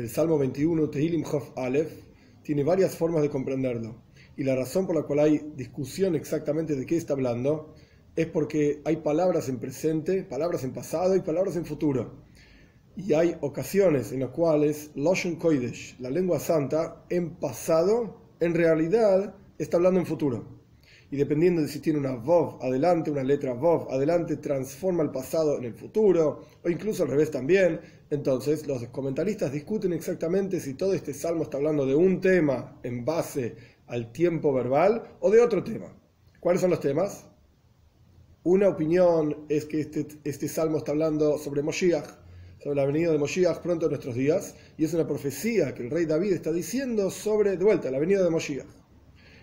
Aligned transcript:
el 0.00 0.08
Salmo 0.08 0.38
21, 0.38 0.88
Tehilim 0.88 1.24
Hof 1.30 1.50
Aleph, 1.56 1.92
tiene 2.42 2.64
varias 2.64 2.96
formas 2.96 3.20
de 3.20 3.28
comprenderlo. 3.28 4.02
Y 4.34 4.44
la 4.44 4.56
razón 4.56 4.86
por 4.86 4.96
la 4.96 5.02
cual 5.02 5.18
hay 5.18 5.52
discusión 5.54 6.14
exactamente 6.14 6.74
de 6.74 6.86
qué 6.86 6.96
está 6.96 7.12
hablando 7.12 7.74
es 8.16 8.26
porque 8.26 8.80
hay 8.86 8.96
palabras 8.96 9.50
en 9.50 9.58
presente, 9.58 10.22
palabras 10.24 10.64
en 10.64 10.72
pasado 10.72 11.14
y 11.16 11.20
palabras 11.20 11.56
en 11.56 11.66
futuro. 11.66 12.24
Y 12.96 13.12
hay 13.12 13.36
ocasiones 13.42 14.10
en 14.12 14.20
las 14.20 14.30
cuales 14.30 14.90
Loshen 14.94 15.36
Koidesh, 15.36 16.00
la 16.00 16.08
lengua 16.08 16.40
santa, 16.40 17.04
en 17.10 17.36
pasado, 17.36 18.22
en 18.40 18.54
realidad, 18.54 19.34
está 19.58 19.76
hablando 19.76 20.00
en 20.00 20.06
futuro 20.06 20.59
y 21.10 21.16
dependiendo 21.16 21.60
de 21.60 21.68
si 21.68 21.80
tiene 21.80 21.98
una 21.98 22.14
Vov 22.14 22.62
adelante, 22.62 23.10
una 23.10 23.24
letra 23.24 23.52
Vov 23.52 23.90
adelante, 23.90 24.36
transforma 24.36 25.02
el 25.02 25.10
pasado 25.10 25.58
en 25.58 25.64
el 25.64 25.74
futuro, 25.74 26.42
o 26.62 26.70
incluso 26.70 27.02
al 27.02 27.08
revés 27.08 27.32
también. 27.32 27.80
Entonces, 28.10 28.66
los 28.68 28.86
comentaristas 28.88 29.52
discuten 29.52 29.92
exactamente 29.92 30.60
si 30.60 30.74
todo 30.74 30.94
este 30.94 31.12
salmo 31.12 31.42
está 31.42 31.56
hablando 31.56 31.84
de 31.84 31.96
un 31.96 32.20
tema 32.20 32.78
en 32.84 33.04
base 33.04 33.56
al 33.88 34.12
tiempo 34.12 34.52
verbal 34.52 35.02
o 35.18 35.30
de 35.30 35.40
otro 35.40 35.64
tema. 35.64 35.92
¿Cuáles 36.38 36.60
son 36.60 36.70
los 36.70 36.80
temas? 36.80 37.26
Una 38.44 38.68
opinión 38.68 39.46
es 39.48 39.64
que 39.64 39.80
este, 39.80 40.06
este 40.22 40.48
salmo 40.48 40.78
está 40.78 40.92
hablando 40.92 41.38
sobre 41.38 41.62
Moshiach, 41.62 42.06
sobre 42.62 42.76
la 42.76 42.86
venida 42.86 43.10
de 43.10 43.18
Moshiach 43.18 43.58
pronto 43.58 43.86
en 43.86 43.90
nuestros 43.90 44.14
días, 44.14 44.54
y 44.78 44.84
es 44.84 44.94
una 44.94 45.08
profecía 45.08 45.74
que 45.74 45.82
el 45.82 45.90
rey 45.90 46.06
David 46.06 46.34
está 46.34 46.52
diciendo 46.52 47.10
sobre, 47.10 47.56
de 47.56 47.64
vuelta, 47.64 47.90
la 47.90 47.98
venida 47.98 48.22
de 48.22 48.30
Moshiach. 48.30 48.79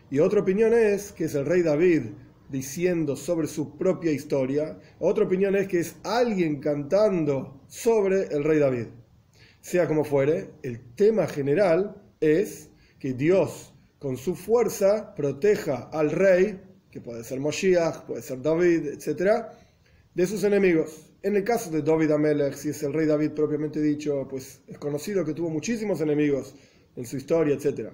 Y 0.09 0.19
otra 0.19 0.41
opinión 0.41 0.73
es 0.73 1.11
que 1.11 1.25
es 1.25 1.35
el 1.35 1.45
rey 1.45 1.61
David 1.61 2.03
diciendo 2.49 3.15
sobre 3.15 3.47
su 3.47 3.77
propia 3.77 4.11
historia. 4.11 4.79
Otra 4.99 5.25
opinión 5.25 5.55
es 5.55 5.67
que 5.67 5.79
es 5.79 5.95
alguien 6.03 6.61
cantando 6.61 7.61
sobre 7.67 8.27
el 8.27 8.43
rey 8.43 8.59
David. 8.59 8.87
Sea 9.59 9.85
como 9.87 10.05
fuere, 10.05 10.51
el 10.63 10.93
tema 10.95 11.27
general 11.27 12.01
es 12.21 12.69
que 12.99 13.13
Dios 13.13 13.73
con 13.99 14.15
su 14.15 14.35
fuerza 14.35 15.13
proteja 15.13 15.89
al 15.91 16.11
rey, 16.11 16.61
que 16.89 17.01
puede 17.01 17.23
ser 17.23 17.39
Moshiach, 17.39 18.05
puede 18.05 18.21
ser 18.21 18.41
David, 18.41 18.87
etc., 18.87 19.45
de 20.13 20.25
sus 20.25 20.43
enemigos. 20.43 21.11
En 21.21 21.35
el 21.35 21.43
caso 21.43 21.69
de 21.69 21.81
David 21.81 22.11
Amelech, 22.11 22.53
si 22.53 22.69
es 22.69 22.81
el 22.83 22.93
rey 22.93 23.07
David 23.07 23.31
propiamente 23.31 23.81
dicho, 23.81 24.25
pues 24.29 24.61
es 24.67 24.77
conocido 24.77 25.25
que 25.25 25.33
tuvo 25.33 25.49
muchísimos 25.49 25.99
enemigos 25.99 26.55
en 26.95 27.05
su 27.05 27.17
historia, 27.17 27.55
etc. 27.55 27.91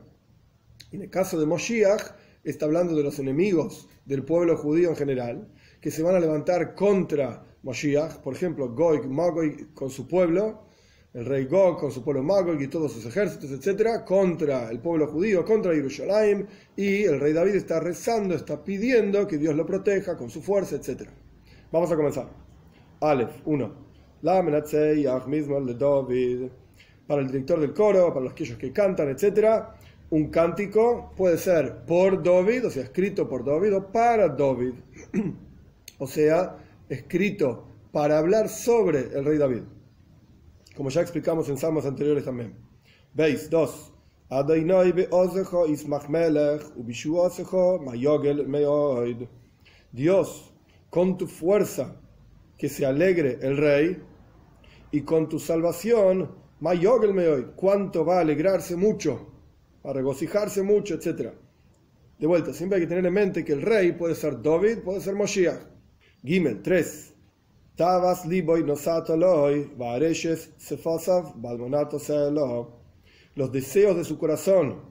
En 0.92 1.02
el 1.02 1.10
caso 1.10 1.40
de 1.40 1.46
Moshiach, 1.46 2.14
está 2.44 2.66
hablando 2.66 2.96
de 2.96 3.04
los 3.04 3.20
enemigos 3.20 3.88
del 4.06 4.24
pueblo 4.24 4.58
judío 4.58 4.90
en 4.90 4.96
general, 4.96 5.48
que 5.82 5.92
se 5.92 6.04
van 6.04 6.16
a 6.16 6.20
levantar 6.20 6.76
contra 6.76 7.44
Moshiach, 7.64 8.18
por 8.18 8.36
ejemplo, 8.36 8.70
Gog, 8.70 9.08
Magog 9.08 9.74
con 9.74 9.90
su 9.90 10.08
pueblo, 10.08 10.68
el 11.14 11.26
rey 11.26 11.46
Gog 11.46 11.80
con 11.80 11.92
su 11.92 12.04
pueblo 12.04 12.24
Magog 12.24 12.62
y 12.62 12.68
todos 12.68 12.92
sus 12.92 13.06
ejércitos, 13.06 13.52
etc., 13.52 14.04
contra 14.06 14.70
el 14.70 14.80
pueblo 14.80 15.08
judío, 15.08 15.46
contra 15.46 15.74
Jerusalén, 15.74 16.48
y 16.76 17.04
el 17.04 17.20
rey 17.20 17.34
David 17.34 17.56
está 17.56 17.80
rezando, 17.80 18.36
está 18.36 18.64
pidiendo 18.64 19.28
que 19.28 19.38
Dios 19.38 19.56
lo 19.56 19.66
proteja 19.66 20.18
con 20.18 20.30
su 20.30 20.42
fuerza, 20.42 20.76
etc. 20.76 21.10
Vamos 21.72 21.92
a 21.92 21.96
comenzar. 21.96 22.30
Aleph 23.00 23.42
1. 23.46 23.84
La 24.22 24.42
David. 24.42 25.08
Para 27.06 27.22
el 27.22 27.28
director 27.28 27.60
del 27.60 27.74
coro, 27.74 28.14
para 28.14 28.22
los 28.22 28.32
aquellos 28.32 28.58
que 28.58 28.72
cantan, 28.72 29.10
etc 29.10 29.83
un 30.14 30.28
cántico 30.28 31.12
puede 31.18 31.40
ser 31.40 31.86
por 31.88 32.22
David, 32.22 32.68
o 32.68 32.70
sea, 32.70 32.84
escrito 32.84 33.28
por 33.28 33.44
David 33.44 33.76
o 33.76 33.92
para 33.92 34.30
David, 34.30 34.76
o 35.98 36.06
sea, 36.06 36.56
escrito 36.88 37.68
para 37.92 38.20
hablar 38.20 38.48
sobre 38.48 39.00
el 39.00 39.26
rey 39.26 39.40
David, 39.40 39.64
como 40.76 40.92
ya 40.92 41.02
explicamos 41.02 41.50
en 41.50 41.58
salmos 41.58 41.88
anteriores 41.88 42.26
también. 42.26 42.54
Veis, 43.16 43.50
dos. 43.50 43.92
Dios, 49.92 50.54
con 50.92 51.18
tu 51.18 51.26
fuerza, 51.26 51.96
que 52.56 52.70
se 52.70 52.86
alegre 52.86 53.40
el 53.42 53.58
rey, 53.58 54.04
y 54.92 55.02
con 55.02 55.28
tu 55.28 55.40
salvación, 55.40 56.36
mayogel 56.60 57.16
meoid, 57.16 57.46
cuánto 57.56 58.06
va 58.06 58.18
a 58.18 58.22
alegrarse 58.22 58.76
mucho 58.76 59.33
a 59.84 59.94
regocijarse 59.94 60.62
mucho, 60.64 60.96
etc. 60.96 61.32
De 62.18 62.28
vuelta, 62.28 62.54
siempre 62.54 62.78
hay 62.78 62.84
que 62.84 62.88
tener 62.88 63.06
en 63.06 63.14
mente 63.14 63.44
que 63.44 63.54
el 63.54 63.62
rey 63.62 63.92
puede 63.92 64.16
ser 64.16 64.42
David, 64.42 64.80
puede 64.80 65.02
ser 65.02 65.16
Moshiach. 65.16 65.60
Gimel 66.24 66.62
3. 66.62 67.14
Tavas 67.76 68.26
liboy 68.26 68.64
sefasav 70.58 71.34
balmonato 71.36 71.98
Los 73.36 73.52
deseos 73.52 73.98
de 73.98 74.04
su 74.04 74.18
corazón 74.18 74.82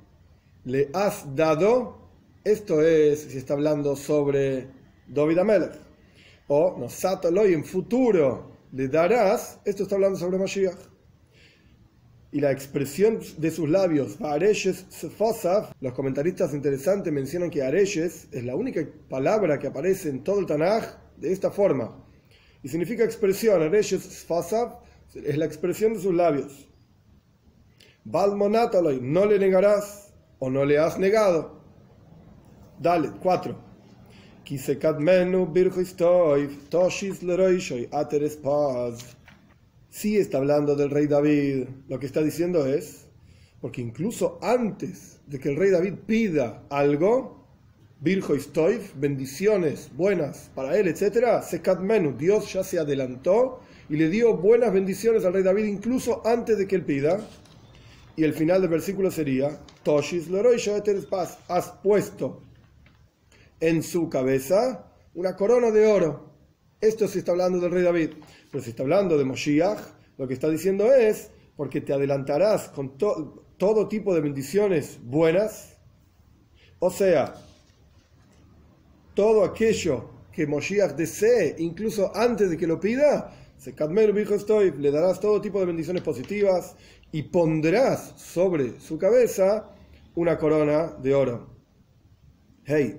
le 0.64 0.90
has 0.92 1.34
dado. 1.34 2.02
Esto 2.44 2.82
es, 2.82 3.20
si 3.20 3.38
está 3.38 3.54
hablando 3.54 3.94
sobre 3.94 4.68
David 5.06 5.38
Amelech. 5.38 5.78
O 6.48 6.76
nosatoloy 6.76 7.54
en 7.54 7.64
futuro 7.64 8.50
le 8.72 8.88
darás. 8.88 9.60
Esto 9.64 9.84
está 9.84 9.94
hablando 9.94 10.18
sobre 10.18 10.38
Moshiach 10.38 10.91
y 12.32 12.40
la 12.40 12.50
expresión 12.50 13.20
de 13.36 13.50
sus 13.50 13.68
labios, 13.68 14.18
Areshes 14.22 14.86
los 15.80 15.92
comentaristas 15.92 16.54
interesantes 16.54 17.12
mencionan 17.12 17.50
que 17.50 17.62
Areshes 17.62 18.26
es 18.32 18.44
la 18.44 18.56
única 18.56 18.80
palabra 19.10 19.58
que 19.58 19.66
aparece 19.66 20.08
en 20.08 20.24
todo 20.24 20.40
el 20.40 20.46
Tanaj 20.46 20.96
de 21.18 21.30
esta 21.30 21.50
forma. 21.50 21.94
Y 22.62 22.68
significa 22.68 23.04
expresión, 23.04 23.60
Areshes 23.60 24.26
es 25.14 25.36
la 25.36 25.44
expresión 25.44 25.92
de 25.92 26.00
sus 26.00 26.14
labios. 26.14 26.66
Balmonataloy, 28.04 29.00
no 29.02 29.26
le 29.26 29.38
negarás 29.38 30.14
o 30.38 30.48
no 30.48 30.64
le 30.64 30.78
has 30.78 30.98
negado. 30.98 31.60
Dale, 32.80 33.12
4. 33.22 33.54
Kisekadmenu 34.44 35.52
birchoistoiv, 35.52 36.68
toshis 36.70 37.22
leroishoy, 37.22 37.88
ateres 37.92 38.36
paz 38.36 39.16
sí 39.92 40.16
está 40.16 40.38
hablando 40.38 40.74
del 40.74 40.90
rey 40.90 41.06
David. 41.06 41.68
Lo 41.88 42.00
que 42.00 42.06
está 42.06 42.22
diciendo 42.22 42.66
es, 42.66 43.06
porque 43.60 43.82
incluso 43.82 44.38
antes 44.42 45.20
de 45.26 45.38
que 45.38 45.50
el 45.50 45.56
rey 45.56 45.70
David 45.70 45.94
pida 46.06 46.64
algo, 46.70 47.46
Virgo 48.00 48.34
bendiciones 48.96 49.90
buenas 49.94 50.50
para 50.56 50.76
él, 50.76 50.88
etc., 50.88 51.40
Sekat 51.48 51.78
Menu, 51.78 52.16
Dios 52.16 52.52
ya 52.52 52.64
se 52.64 52.80
adelantó 52.80 53.60
y 53.88 53.96
le 53.96 54.08
dio 54.08 54.36
buenas 54.36 54.72
bendiciones 54.72 55.24
al 55.24 55.34
rey 55.34 55.44
David 55.44 55.66
incluso 55.66 56.26
antes 56.26 56.58
de 56.58 56.66
que 56.66 56.74
él 56.74 56.84
pida. 56.84 57.20
Y 58.16 58.24
el 58.24 58.32
final 58.32 58.60
del 58.60 58.70
versículo 58.70 59.10
sería, 59.10 59.60
Toshis 59.84 60.28
Paz, 61.08 61.38
has 61.48 61.70
puesto 61.82 62.42
en 63.60 63.82
su 63.82 64.08
cabeza 64.08 64.86
una 65.14 65.36
corona 65.36 65.70
de 65.70 65.86
oro. 65.86 66.31
Esto 66.82 67.06
se 67.06 67.20
está 67.20 67.30
hablando 67.30 67.60
del 67.60 67.70
rey 67.70 67.84
David. 67.84 68.10
Pero 68.50 68.62
si 68.62 68.70
está 68.70 68.82
hablando 68.82 69.16
de 69.16 69.24
Moshiach, 69.24 69.78
lo 70.18 70.26
que 70.26 70.34
está 70.34 70.50
diciendo 70.50 70.92
es, 70.92 71.30
porque 71.56 71.80
te 71.80 71.92
adelantarás 71.92 72.68
con 72.70 72.98
todo 72.98 73.88
tipo 73.88 74.12
de 74.12 74.20
bendiciones 74.20 74.98
buenas, 75.00 75.78
o 76.80 76.90
sea, 76.90 77.34
todo 79.14 79.44
aquello 79.44 80.10
que 80.32 80.44
Moshiach 80.48 80.96
desee, 80.96 81.54
incluso 81.58 82.10
antes 82.16 82.50
de 82.50 82.56
que 82.56 82.66
lo 82.66 82.80
pida, 82.80 83.32
le 83.64 84.90
darás 84.90 85.20
todo 85.20 85.40
tipo 85.40 85.60
de 85.60 85.66
bendiciones 85.66 86.02
positivas 86.02 86.74
y 87.12 87.22
pondrás 87.22 88.14
sobre 88.16 88.80
su 88.80 88.98
cabeza 88.98 89.70
una 90.16 90.36
corona 90.36 90.96
de 91.00 91.14
oro. 91.14 91.46
Hey, 92.64 92.98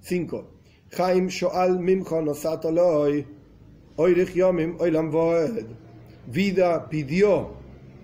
5. 0.00 0.53
Jaim 0.96 1.28
Shoal 1.28 1.78
Mimcho 1.78 2.22
Nosatoloi 2.22 3.26
Vida 6.26 6.88
pidió 6.88 7.50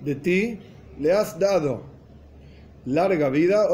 de 0.05 0.15
ti, 0.15 0.59
le 0.99 1.13
has 1.13 1.39
dado 1.39 1.83
larga 2.85 3.29
vida, 3.31 3.69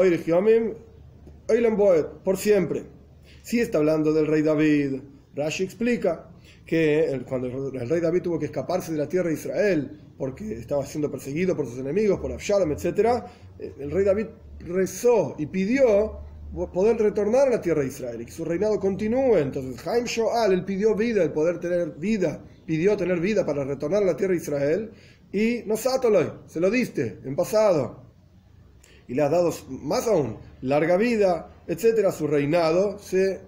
por 2.23 2.37
siempre. 2.37 2.83
Si 3.43 3.59
está 3.59 3.77
hablando 3.77 4.13
del 4.13 4.27
rey 4.27 4.41
David, 4.41 5.01
Rashi 5.35 5.63
explica 5.63 6.29
que 6.65 7.21
cuando 7.27 7.47
el 7.47 7.89
rey 7.89 8.01
David 8.01 8.21
tuvo 8.21 8.39
que 8.39 8.45
escaparse 8.45 8.91
de 8.91 8.97
la 8.97 9.07
tierra 9.07 9.29
de 9.29 9.35
Israel 9.35 10.01
porque 10.17 10.53
estaba 10.53 10.85
siendo 10.85 11.11
perseguido 11.11 11.55
por 11.55 11.67
sus 11.67 11.77
enemigos, 11.77 12.19
por 12.19 12.31
Absalom, 12.31 12.71
etc., 12.71 13.23
el 13.59 13.91
rey 13.91 14.03
David 14.03 14.27
rezó 14.59 15.35
y 15.37 15.45
pidió 15.45 16.26
poder 16.53 16.97
retornar 16.97 17.47
a 17.47 17.51
la 17.51 17.61
tierra 17.61 17.81
de 17.81 17.87
Israel 17.87 18.21
y 18.21 18.25
que 18.25 18.31
su 18.31 18.45
reinado 18.45 18.79
continúe. 18.79 19.37
Entonces, 19.37 19.81
Jaim 19.81 20.05
Shoal, 20.05 20.53
él 20.53 20.65
pidió 20.65 20.95
vida, 20.95 21.23
el 21.23 21.31
poder 21.31 21.59
tener 21.59 21.91
vida, 21.91 22.43
pidió 22.65 22.97
tener 22.97 23.19
vida 23.19 23.45
para 23.45 23.63
retornar 23.63 24.03
a 24.03 24.05
la 24.05 24.17
tierra 24.17 24.33
de 24.33 24.39
Israel 24.39 24.91
y 25.31 25.63
no 25.65 25.75
se 25.77 26.59
lo 26.59 26.71
diste 26.71 27.19
en 27.23 27.35
pasado. 27.35 28.03
Y 29.07 29.13
le 29.13 29.21
has 29.21 29.31
dado 29.31 29.53
más 29.69 30.07
aún, 30.07 30.37
larga 30.61 30.97
vida, 30.97 31.49
etcétera. 31.67 32.11
Su 32.11 32.27
reinado 32.27 32.99
se 32.99 33.39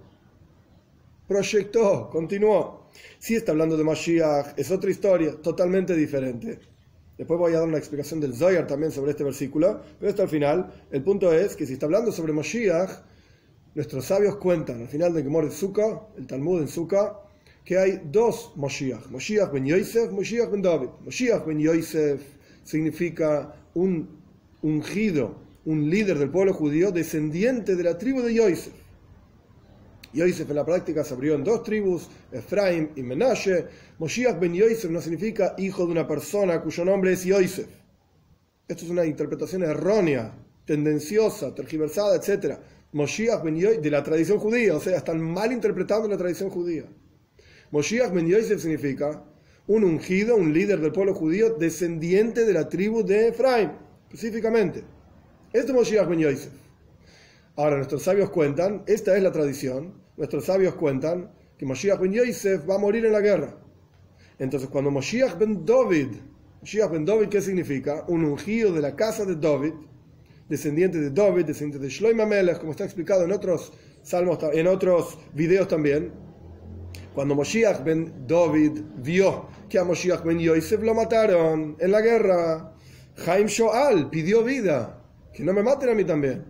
proyectó, 1.28 2.08
continuó. 2.10 2.88
Si 3.18 3.36
está 3.36 3.52
hablando 3.52 3.76
de 3.76 3.84
Mashiach, 3.84 4.58
es 4.58 4.70
otra 4.70 4.90
historia, 4.90 5.36
totalmente 5.40 5.94
diferente. 5.94 6.58
Después 7.20 7.38
voy 7.38 7.52
a 7.52 7.58
dar 7.58 7.68
una 7.68 7.76
explicación 7.76 8.18
del 8.18 8.32
Zoyar 8.32 8.66
también 8.66 8.90
sobre 8.90 9.10
este 9.10 9.24
versículo, 9.24 9.82
pero 9.98 10.08
esto 10.08 10.22
al 10.22 10.30
final. 10.30 10.72
El 10.90 11.02
punto 11.02 11.30
es 11.30 11.54
que 11.54 11.66
si 11.66 11.74
está 11.74 11.84
hablando 11.84 12.12
sobre 12.12 12.32
Moshiach, 12.32 12.90
nuestros 13.74 14.06
sabios 14.06 14.36
cuentan 14.36 14.80
al 14.80 14.88
final 14.88 15.12
de 15.12 15.22
Gemor 15.22 15.44
de 15.44 15.50
Sukkah, 15.50 16.00
el 16.16 16.26
Talmud 16.26 16.62
en 16.62 16.68
Sukkah, 16.68 17.20
que 17.62 17.76
hay 17.76 18.00
dos 18.10 18.52
Moshiach, 18.56 19.10
Moshiach 19.10 19.52
ben 19.52 19.66
Yosef, 19.66 20.10
Moshiach 20.10 20.50
ben 20.50 20.62
David. 20.62 20.88
Moshiach 21.04 21.44
ben 21.44 21.60
Yosef 21.60 22.22
significa 22.64 23.54
un 23.74 24.08
ungido, 24.62 25.34
un 25.66 25.90
líder 25.90 26.18
del 26.18 26.30
pueblo 26.30 26.54
judío, 26.54 26.90
descendiente 26.90 27.76
de 27.76 27.82
la 27.82 27.98
tribu 27.98 28.22
de 28.22 28.32
Yosef. 28.32 28.72
Yosef 30.12 30.50
en 30.50 30.56
la 30.56 30.64
práctica 30.64 31.04
se 31.04 31.14
abrió 31.14 31.34
en 31.34 31.44
dos 31.44 31.62
tribus, 31.62 32.08
Efraim 32.32 32.88
y 32.96 33.02
Menashe. 33.02 33.66
Moshiach 33.98 34.40
ben 34.40 34.54
Yosef 34.54 34.90
no 34.90 35.00
significa 35.00 35.54
hijo 35.58 35.86
de 35.86 35.92
una 35.92 36.06
persona 36.06 36.60
cuyo 36.60 36.84
nombre 36.84 37.12
es 37.12 37.24
Yosef. 37.24 37.68
Esto 38.66 38.84
es 38.84 38.90
una 38.90 39.04
interpretación 39.04 39.62
errónea, 39.62 40.32
tendenciosa, 40.64 41.54
tergiversada, 41.54 42.16
etc. 42.16 42.56
Moshiach 42.92 43.42
ben 43.44 43.56
Yosef, 43.56 43.80
de 43.80 43.90
la 43.90 44.02
tradición 44.02 44.38
judía, 44.38 44.76
o 44.76 44.80
sea, 44.80 44.96
están 44.96 45.20
mal 45.20 45.52
interpretando 45.52 46.08
la 46.08 46.16
tradición 46.16 46.50
judía. 46.50 46.84
Moshiach 47.70 48.12
ben 48.12 48.26
Yosef 48.26 48.60
significa 48.60 49.24
un 49.68 49.84
ungido, 49.84 50.34
un 50.34 50.52
líder 50.52 50.80
del 50.80 50.90
pueblo 50.90 51.14
judío, 51.14 51.54
descendiente 51.54 52.44
de 52.44 52.52
la 52.52 52.68
tribu 52.68 53.04
de 53.04 53.28
Efraim, 53.28 53.70
específicamente. 54.08 54.82
Esto 55.52 55.70
es 55.70 55.78
Moshiach 55.78 56.08
ben 56.08 56.18
Yosef. 56.18 56.50
Ahora, 57.54 57.76
nuestros 57.76 58.02
sabios 58.02 58.30
cuentan, 58.30 58.82
esta 58.86 59.16
es 59.16 59.22
la 59.22 59.32
tradición, 59.32 59.99
nuestros 60.20 60.44
sabios 60.44 60.74
cuentan 60.74 61.30
que 61.56 61.64
Moshiach 61.64 61.98
ben 61.98 62.12
Yosef 62.12 62.68
va 62.68 62.74
a 62.74 62.78
morir 62.78 63.06
en 63.06 63.12
la 63.12 63.22
guerra. 63.22 63.56
Entonces, 64.38 64.68
cuando 64.68 64.90
Moshiach 64.90 65.38
ben 65.38 65.64
David, 65.64 66.08
Moshiach 66.60 66.90
ben 66.90 67.06
David, 67.06 67.28
¿qué 67.30 67.40
significa? 67.40 68.04
Un 68.06 68.26
ungido 68.26 68.70
de 68.70 68.82
la 68.82 68.94
casa 68.94 69.24
de 69.24 69.36
David, 69.36 69.72
descendiente 70.46 70.98
de 70.98 71.10
David, 71.10 71.46
descendiente 71.46 71.78
de 71.78 71.88
Shloim 71.88 72.20
Amelech, 72.20 72.58
como 72.58 72.72
está 72.72 72.84
explicado 72.84 73.24
en 73.24 73.32
otros 73.32 73.72
salmos, 74.02 74.38
en 74.52 74.66
otros 74.66 75.16
videos 75.32 75.68
también. 75.68 76.12
Cuando 77.14 77.34
Moshiach 77.34 77.82
ben 77.82 78.26
David 78.26 78.72
vio 78.96 79.48
que 79.70 79.78
a 79.78 79.84
Moshiach 79.84 80.22
ben 80.22 80.38
Yosef 80.38 80.82
lo 80.82 80.92
mataron 80.92 81.78
en 81.80 81.90
la 81.90 82.02
guerra, 82.02 82.74
Jaim 83.16 83.46
Shoal 83.46 84.10
pidió 84.10 84.44
vida, 84.44 85.02
que 85.32 85.44
no 85.44 85.54
me 85.54 85.62
maten 85.62 85.88
a 85.88 85.94
mí 85.94 86.04
también. 86.04 86.44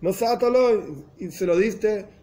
No 0.00 0.12
sátalo 0.12 1.08
y 1.18 1.28
se 1.32 1.44
lo 1.44 1.56
diste, 1.56 2.19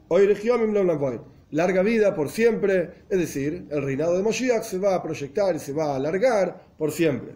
larga 1.51 1.81
vida 1.81 2.13
por 2.15 2.30
siempre, 2.30 3.04
es 3.09 3.19
decir, 3.19 3.68
el 3.69 3.81
reinado 3.81 4.18
de 4.18 4.24
Moshiach 4.24 4.63
se 4.63 4.77
va 4.77 4.95
a 4.95 5.04
proyectar 5.04 5.56
y 5.56 5.59
se 5.59 5.74
va 5.74 5.94
a 5.94 5.95
alargar 5.95 6.62
por 6.77 6.92
siempre. 6.92 7.36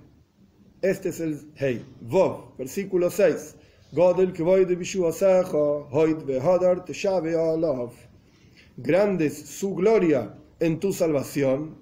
Este 0.81 1.09
es 1.09 1.19
el 1.19 1.51
Hey, 1.55 1.85
Vov, 2.01 2.57
versículo 2.57 3.09
6. 3.09 3.55
Grande 8.77 9.25
es 9.25 9.37
su 9.37 9.75
gloria 9.75 10.33
en 10.59 10.79
tu 10.79 10.93
salvación, 10.93 11.75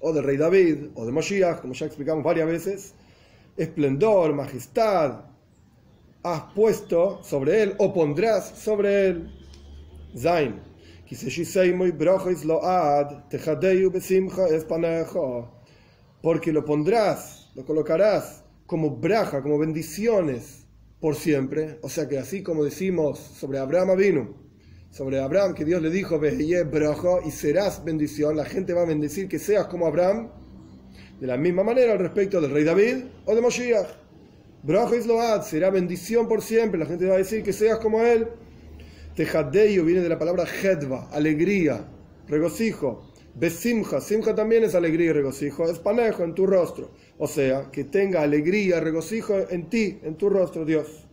o 0.00 0.12
del 0.12 0.24
rey 0.24 0.36
David, 0.36 0.90
o 0.94 1.04
de 1.04 1.12
Moshiach, 1.12 1.60
como 1.60 1.74
ya 1.74 1.86
explicamos 1.86 2.22
varias 2.22 2.46
veces, 2.46 2.94
esplendor, 3.56 4.32
majestad, 4.32 5.24
has 6.22 6.42
puesto 6.54 7.22
sobre 7.22 7.62
él, 7.62 7.74
o 7.78 7.92
pondrás 7.92 8.48
sobre 8.50 9.08
él. 9.08 9.37
Zain. 10.16 10.60
Porque 16.20 16.52
lo 16.52 16.64
pondrás, 16.64 17.50
lo 17.54 17.64
colocarás 17.64 18.44
como 18.66 18.96
braja, 18.96 19.42
como 19.42 19.58
bendiciones 19.58 20.66
por 21.00 21.14
siempre. 21.14 21.78
O 21.82 21.88
sea 21.88 22.06
que 22.08 22.18
así 22.18 22.42
como 22.42 22.64
decimos 22.64 23.18
sobre 23.18 23.58
Abraham 23.58 23.96
vino, 23.96 24.34
sobre 24.90 25.20
Abraham 25.20 25.54
que 25.54 25.64
Dios 25.64 25.80
le 25.80 25.90
dijo, 25.90 26.20
y 26.24 27.30
serás 27.30 27.84
bendición, 27.84 28.36
la 28.36 28.44
gente 28.44 28.74
va 28.74 28.82
a 28.82 28.86
bendecir 28.86 29.28
que 29.28 29.38
seas 29.38 29.66
como 29.68 29.86
Abraham. 29.86 30.30
De 31.20 31.26
la 31.26 31.36
misma 31.36 31.64
manera 31.64 31.92
al 31.92 31.98
respecto 31.98 32.40
del 32.40 32.50
rey 32.50 32.64
David 32.64 33.04
o 33.24 33.34
de 33.34 33.40
Moshiach. 33.40 33.88
Braja 34.62 34.96
Isload 34.96 35.42
será 35.42 35.70
bendición 35.70 36.28
por 36.28 36.42
siempre, 36.42 36.78
la 36.78 36.86
gente 36.86 37.06
va 37.06 37.14
a 37.14 37.18
decir 37.18 37.42
que 37.42 37.52
seas 37.52 37.78
como 37.78 38.02
él. 38.02 38.28
Tejadeyo 39.18 39.84
viene 39.84 40.00
de 40.00 40.08
la 40.08 40.16
palabra 40.16 40.44
hedva, 40.44 41.08
alegría, 41.10 41.84
regocijo. 42.28 43.02
Besimja, 43.34 44.00
simja 44.00 44.32
también 44.32 44.62
es 44.62 44.76
alegría 44.76 45.10
y 45.10 45.12
regocijo, 45.12 45.68
es 45.68 45.80
panejo 45.80 46.22
en 46.22 46.36
tu 46.36 46.46
rostro. 46.46 46.92
O 47.18 47.26
sea, 47.26 47.68
que 47.72 47.82
tenga 47.82 48.22
alegría, 48.22 48.78
regocijo 48.78 49.34
en 49.50 49.68
ti, 49.68 49.98
en 50.04 50.14
tu 50.14 50.28
rostro, 50.28 50.64
Dios. 50.64 51.04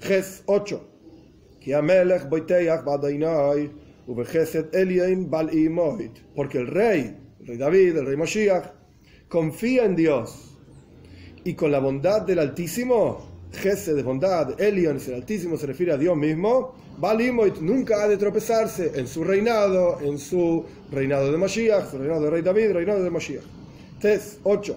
Ges 0.00 0.42
8. 0.46 0.84
Porque 6.34 6.58
el 6.58 6.66
rey, 6.66 7.16
el 7.38 7.46
rey 7.46 7.56
David, 7.56 7.98
el 7.98 8.06
rey 8.06 8.16
Moshiach, 8.16 8.64
confía 9.28 9.84
en 9.84 9.94
Dios. 9.94 10.58
Y 11.44 11.54
con 11.54 11.70
la 11.70 11.78
bondad 11.78 12.22
del 12.22 12.40
Altísimo, 12.40 13.33
Jesse 13.54 13.94
de 13.94 14.02
bondad, 14.02 14.60
Elion, 14.60 14.98
el 15.06 15.14
Altísimo 15.14 15.56
se 15.56 15.66
refiere 15.66 15.92
a 15.92 15.96
Dios 15.96 16.16
mismo, 16.16 16.74
Balimoit 16.98 17.58
nunca 17.58 18.02
ha 18.02 18.08
de 18.08 18.16
tropezarse 18.16 18.92
en 18.94 19.06
su 19.06 19.24
reinado, 19.24 19.98
en 20.00 20.18
su 20.18 20.64
reinado 20.90 21.32
de 21.32 21.38
Mashiach, 21.38 21.90
su 21.90 21.98
reinado 21.98 22.22
de 22.22 22.30
Rey 22.30 22.42
David, 22.42 22.72
reinado 22.72 23.02
de 23.02 23.10
Mashiach. 23.10 23.44
Tes 24.00 24.38
8. 24.42 24.76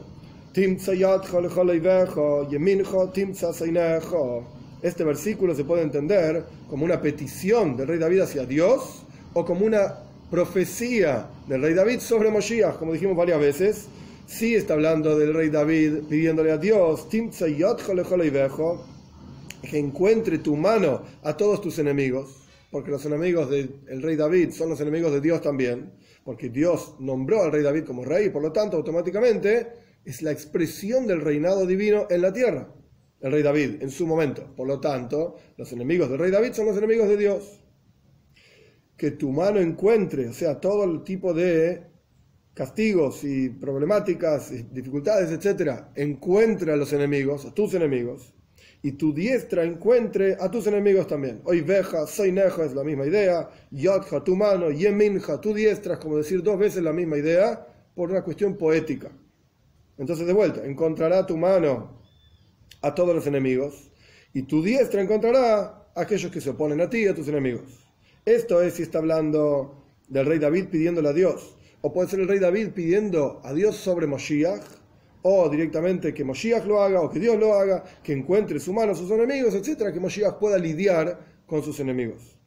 Este 4.82 5.04
versículo 5.04 5.54
se 5.54 5.64
puede 5.64 5.84
entender 5.84 6.44
como 6.68 6.86
una 6.86 7.00
petición 7.00 7.78
del 7.78 7.88
rey 7.88 8.00
David 8.00 8.22
hacia 8.22 8.46
Dios 8.46 9.04
o 9.34 9.46
como 9.46 9.66
una 9.66 9.94
profecía 10.32 11.28
del 11.48 11.62
rey 11.62 11.76
David 11.76 12.00
sobre 12.00 12.32
Moshiach, 12.32 12.78
como 12.78 12.94
dijimos 12.94 13.16
varias 13.16 13.40
veces. 13.40 13.88
Sí 14.28 14.54
está 14.56 14.74
hablando 14.74 15.18
del 15.18 15.34
rey 15.34 15.50
David 15.50 16.04
pidiéndole 16.10 16.52
a 16.52 16.58
Dios, 16.58 17.08
que 17.10 17.30
encuentre 19.80 20.38
tu 20.40 20.58
mano 20.58 21.04
a 21.24 21.38
todos 21.38 21.62
tus 21.62 21.80
enemigos, 21.80 22.46
porque 22.70 22.92
los 22.92 23.06
enemigos 23.06 23.50
del 23.50 24.02
rey 24.02 24.18
David 24.18 24.52
son 24.52 24.70
los 24.70 24.82
enemigos 24.82 25.14
de 25.14 25.22
Dios 25.22 25.42
también, 25.42 25.94
porque 26.26 26.50
Dios 26.50 26.96
nombró 27.00 27.44
al 27.44 27.54
rey 27.54 27.64
David 27.64 27.86
como 27.86 28.04
rey 28.04 28.26
y 28.26 28.30
por 28.30 28.42
lo 28.42 28.52
tanto 28.52 28.76
automáticamente 28.76 29.70
es 30.04 30.22
la 30.22 30.34
expresión 30.34 31.08
del 31.08 31.22
reinado 31.22 31.66
divino 31.66 32.08
en 32.10 32.22
la 32.22 32.34
tierra, 32.34 32.76
el 33.22 33.32
rey 33.32 33.44
David 33.44 33.82
en 33.82 33.90
su 33.90 34.06
momento. 34.06 34.54
Por 34.58 34.68
lo 34.68 34.82
tanto, 34.82 35.38
los 35.56 35.72
enemigos 35.72 36.10
del 36.10 36.20
rey 36.20 36.32
David 36.32 36.52
son 36.52 36.66
los 36.66 36.78
enemigos 36.78 37.08
de 37.08 37.16
Dios. 37.16 37.62
Que 38.98 39.12
tu 39.12 39.32
mano 39.32 39.62
encuentre, 39.62 40.28
o 40.28 40.34
sea, 40.34 40.60
todo 40.60 40.84
el 40.84 41.06
tipo 41.06 41.34
de 41.34 41.96
castigos 42.58 43.24
y 43.24 43.50
problemáticas, 43.50 44.52
dificultades, 44.74 45.30
etcétera, 45.30 45.92
encuentre 45.96 46.72
a 46.72 46.76
los 46.76 46.92
enemigos, 46.92 47.46
a 47.46 47.54
tus 47.54 47.76
enemigos, 47.76 48.34
y 48.82 48.94
tu 48.94 49.14
diestra 49.14 49.64
encuentre 49.64 50.38
a 50.40 50.50
tus 50.50 50.66
enemigos 50.66 51.06
también. 51.06 51.40
Hoy 51.44 51.62
veja, 51.62 52.08
soy 52.08 52.32
neja 52.32 52.66
es 52.66 52.74
la 52.74 52.84
misma 52.84 53.06
idea, 53.06 53.48
yadja 53.70 54.24
tu 54.24 54.36
mano, 54.36 54.72
yeminja 54.72 55.40
tu 55.40 55.54
diestra 55.54 55.94
es 55.94 56.00
como 56.00 56.18
decir 56.18 56.42
dos 56.42 56.58
veces 56.58 56.82
la 56.82 56.94
misma 56.94 57.18
idea 57.18 57.68
por 57.94 58.10
una 58.10 58.24
cuestión 58.24 58.58
poética. 58.58 59.12
Entonces 60.00 60.26
de 60.26 60.34
vuelta, 60.34 60.66
encontrará 60.66 61.28
tu 61.28 61.38
mano 61.38 62.02
a 62.82 62.96
todos 62.96 63.14
los 63.14 63.28
enemigos 63.28 63.92
y 64.34 64.44
tu 64.44 64.64
diestra 64.64 65.00
encontrará 65.00 65.90
a 65.94 66.02
aquellos 66.02 66.32
que 66.32 66.42
se 66.42 66.50
oponen 66.50 66.82
a 66.82 66.90
ti, 66.90 67.06
a 67.06 67.14
tus 67.14 67.28
enemigos. 67.28 67.86
Esto 68.26 68.64
es 68.64 68.74
si 68.74 68.82
está 68.82 68.98
hablando 68.98 69.86
del 70.08 70.26
rey 70.26 70.40
David 70.40 70.70
pidiéndole 70.70 71.10
a 71.10 71.14
Dios. 71.14 71.57
O 71.82 71.94
puede 71.94 72.10
ser 72.10 72.20
el 72.20 72.28
rey 72.28 72.40
David 72.40 72.70
pidiendo 72.74 73.42
a 73.44 73.54
Dios 73.54 73.76
sobre 73.76 74.08
Moshiach, 74.08 74.64
o 75.22 75.50
directamente 75.50 76.14
que 76.14 76.24
Moshiach 76.24 76.66
lo 76.66 76.82
haga, 76.82 77.02
o 77.02 77.10
que 77.10 77.20
Dios 77.20 77.38
lo 77.38 77.54
haga, 77.54 77.84
que 78.04 78.14
encuentre 78.14 78.60
su 78.60 78.74
mano 78.74 78.94
a 78.94 78.96
sus 78.96 79.12
enemigos, 79.12 79.54
etc., 79.54 79.94
que 79.94 80.00
Moshiach 80.00 80.40
pueda 80.40 80.58
lidiar 80.58 81.20
con 81.46 81.64
sus 81.64 81.80
enemigos. 81.80 82.38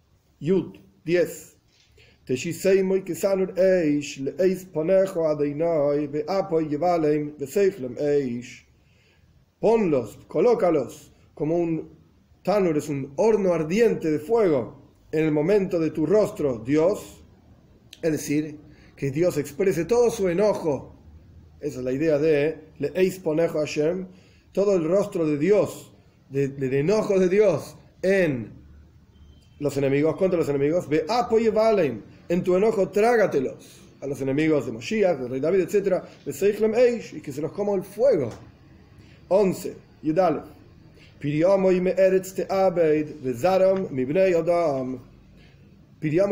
Yud 0.41 0.77
10. 1.05 1.57
Ponlos, 9.59 10.19
colócalos 10.29 11.13
como 11.35 11.57
un 11.57 11.99
tanur, 12.43 12.79
es 12.79 12.89
un 12.89 13.13
horno 13.17 13.53
ardiente 13.53 14.11
de 14.11 14.19
fuego 14.19 14.81
en 15.11 15.25
el 15.25 15.33
momento 15.33 15.79
de 15.79 15.91
tu 15.91 16.07
rostro, 16.07 16.59
Dios. 16.59 17.25
Es 18.01 18.13
decir, 18.13 18.59
que 19.01 19.11
Dios 19.11 19.39
exprese 19.39 19.87
todo 19.87 20.11
su 20.11 20.29
enojo 20.29 21.01
esa 21.61 21.79
es 21.79 21.85
la 21.85 21.93
idea 21.93 22.19
de 22.19 22.59
Le'eis 22.79 23.19
Ponejo 23.19 23.59
Hashem, 23.59 24.07
todo 24.53 24.75
el 24.77 24.85
rostro 24.85 25.27
de 25.27 25.37
Dios, 25.37 25.93
del 26.31 26.59
de 26.59 26.81
enojo 26.81 27.19
de 27.19 27.29
Dios 27.29 27.77
en 28.03 28.53
los 29.59 29.77
enemigos, 29.77 30.17
contra 30.17 30.39
los 30.39 30.49
enemigos. 30.49 30.89
Ve 30.89 31.05
apoye 31.07 31.51
valen, 31.51 32.03
en 32.29 32.43
tu 32.43 32.57
enojo 32.57 32.89
trágatelos 32.89 33.79
a 34.01 34.07
los 34.07 34.23
enemigos 34.23 34.65
de 34.65 34.73
Moshiach, 34.73 35.19
de 35.19 35.29
rey 35.29 35.41
David, 35.41 35.61
etc. 35.61 36.03
Y 37.13 37.21
que 37.21 37.33
se 37.33 37.43
los 37.43 37.53
coma 37.53 37.75
el 37.75 37.83
fuego. 37.83 38.31
11. 39.29 39.77
Yudalef. 40.03 40.45
Piriamo 41.19 41.71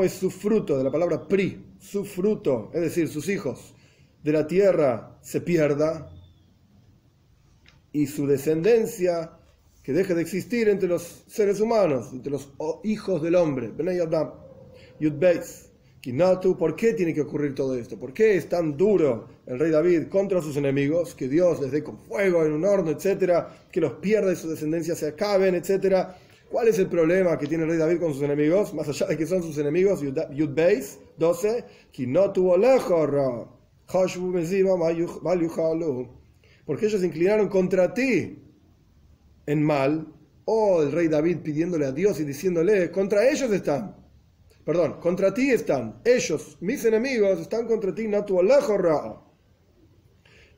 es 0.03 0.13
su 0.15 0.31
fruto, 0.31 0.79
de 0.79 0.85
la 0.85 0.91
palabra 0.91 1.29
pri, 1.29 1.68
su 1.79 2.05
fruto, 2.05 2.71
es 2.75 2.81
decir, 2.81 3.09
sus 3.09 3.29
hijos, 3.29 3.75
de 4.23 4.33
la 4.33 4.47
tierra 4.47 5.19
se 5.23 5.41
pierda 5.41 6.11
y 7.93 8.07
su 8.07 8.27
descendencia 8.27 9.33
que 9.83 9.93
deje 9.93 10.15
de 10.15 10.23
existir 10.23 10.69
entre 10.69 10.89
los 10.89 11.25
seres 11.27 11.61
humanos, 11.61 12.11
entre 12.13 12.33
los 12.33 12.51
hijos 12.85 13.23
del 13.23 13.37
hombre. 13.37 13.73
¿por 16.57 16.77
qué 16.77 16.93
tiene 16.95 17.15
que 17.15 17.23
ocurrir 17.23 17.55
todo 17.55 17.75
esto? 17.75 17.99
¿Por 17.99 18.13
qué 18.13 18.37
es 18.37 18.49
tan 18.49 18.77
duro 18.77 19.29
el 19.47 19.59
rey 19.59 19.71
David 19.71 20.09
contra 20.09 20.43
sus 20.43 20.57
enemigos? 20.57 21.15
Que 21.15 21.29
Dios 21.29 21.61
les 21.61 21.73
dé 21.73 21.83
con 21.83 21.99
fuego 21.99 22.45
en 22.45 22.53
un 22.53 22.65
horno, 22.65 22.91
etcétera, 22.91 23.67
que 23.71 23.81
los 23.81 23.95
pierda 23.95 24.33
y 24.33 24.37
su 24.37 24.49
descendencia 24.49 24.95
se 24.95 25.09
acaben, 25.09 25.55
etcétera. 25.55 26.17
¿Cuál 26.51 26.69
es 26.69 26.79
el 26.79 26.89
problema 26.89 27.37
que 27.39 27.47
tiene 27.47 27.65
el 27.65 27.71
rey 27.71 27.79
David 27.79 28.01
con 28.01 28.13
sus 28.15 28.23
enemigos? 28.23 28.73
Más 28.73 28.89
allá 28.89 29.07
de 29.07 29.17
que 29.17 29.27
son 29.27 29.43
sus 29.43 29.59
enemigos, 29.59 30.01
Yud 30.01 30.55
Beis 30.55 30.99
12, 31.19 31.65
porque 36.65 36.87
ellos 36.87 37.01
se 37.01 37.07
inclinaron 37.07 37.49
contra 37.49 37.93
ti 37.95 38.43
en 39.47 39.63
mal, 39.63 40.07
oh, 40.45 40.83
el 40.83 40.93
rey 40.93 41.09
David 41.09 41.39
pidiéndole 41.39 41.87
a 41.87 41.93
Dios 41.93 42.21
y 42.21 42.25
diciéndole, 42.25 42.91
contra 42.91 43.29
ellos 43.29 43.51
están 43.53 43.99
perdón, 44.69 45.01
contra 45.01 45.33
ti 45.33 45.51
están, 45.51 46.03
ellos, 46.05 46.59
mis 46.61 46.85
enemigos, 46.85 47.41
están 47.41 47.67
contra 47.67 47.95
ti, 47.95 48.07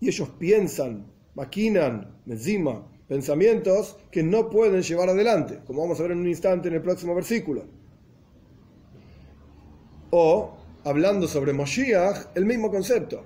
y 0.00 0.08
ellos 0.08 0.28
piensan, 0.30 1.12
maquinan, 1.36 2.20
encima, 2.26 2.89
pensamientos 3.10 3.96
que 4.12 4.22
no 4.22 4.48
pueden 4.48 4.82
llevar 4.82 5.08
adelante, 5.08 5.58
como 5.66 5.82
vamos 5.82 5.98
a 5.98 6.04
ver 6.04 6.12
en 6.12 6.20
un 6.20 6.28
instante 6.28 6.68
en 6.68 6.74
el 6.74 6.80
próximo 6.80 7.12
versículo. 7.12 7.64
O, 10.10 10.56
hablando 10.84 11.26
sobre 11.26 11.52
Moshiach, 11.52 12.28
el 12.36 12.46
mismo 12.46 12.70
concepto. 12.70 13.24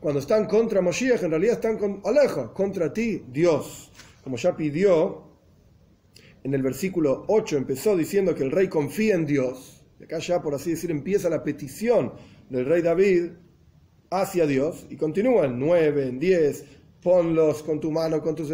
Cuando 0.00 0.20
están 0.20 0.44
contra 0.44 0.82
Moshiach, 0.82 1.22
en 1.22 1.30
realidad 1.30 1.54
están 1.54 1.78
con 1.78 2.02
Alejo, 2.04 2.52
contra 2.52 2.92
ti, 2.92 3.24
Dios. 3.32 3.90
Como 4.22 4.36
ya 4.36 4.54
pidió, 4.54 5.22
en 6.44 6.52
el 6.52 6.60
versículo 6.60 7.24
8 7.28 7.56
empezó 7.56 7.96
diciendo 7.96 8.34
que 8.34 8.42
el 8.42 8.50
rey 8.50 8.68
confía 8.68 9.14
en 9.14 9.24
Dios 9.24 9.82
de 9.98 10.04
acá 10.04 10.18
ya, 10.18 10.42
por 10.42 10.54
así 10.54 10.72
decir, 10.72 10.90
empieza 10.90 11.30
la 11.30 11.42
petición 11.42 12.12
del 12.50 12.66
rey 12.66 12.82
David 12.82 13.30
hacia 14.10 14.46
Dios 14.46 14.86
y 14.90 14.96
continúa 14.96 15.46
en 15.46 15.58
9, 15.58 16.08
en 16.08 16.18
10, 16.18 16.64
ponlos 17.02 17.62
con 17.62 17.80
tu 17.80 17.90
mano, 17.90 18.20
con 18.22 18.34
tus, 18.34 18.50